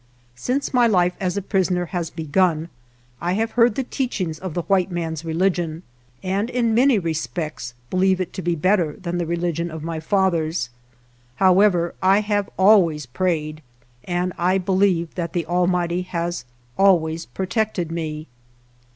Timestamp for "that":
15.13-15.33